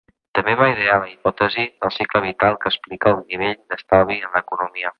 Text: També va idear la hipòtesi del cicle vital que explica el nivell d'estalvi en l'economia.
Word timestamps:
També 0.37 0.53
va 0.61 0.69
idear 0.71 0.95
la 1.03 1.09
hipòtesi 1.09 1.65
del 1.85 1.93
cicle 1.97 2.21
vital 2.25 2.57
que 2.63 2.71
explica 2.73 3.13
el 3.13 3.21
nivell 3.27 3.57
d'estalvi 3.61 4.19
en 4.27 4.35
l'economia. 4.39 4.89